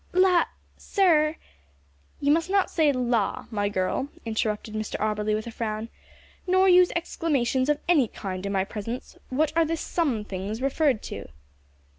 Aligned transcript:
"La! 0.13 0.45
sir" 0.77 1.35
"You 2.21 2.31
must 2.31 2.49
not 2.49 2.71
say 2.71 2.91
`La!' 2.91 3.45
my 3.51 3.69
girl," 3.69 4.07
interrupted 4.25 4.73
Mr 4.73 4.95
Auberly 4.99 5.35
with 5.35 5.45
a 5.45 5.51
frown, 5.51 5.89
"nor 6.47 6.67
use 6.67 6.91
exclamations 6.95 7.69
of 7.69 7.77
any 7.87 8.07
kind 8.07 8.43
in 8.47 8.51
my 8.51 8.63
presence; 8.63 9.15
what 9.29 9.53
are 9.55 9.63
the 9.63 9.75
`some 9.75 10.25
things' 10.25 10.59
referred 10.59 11.03
to?" 11.03 11.27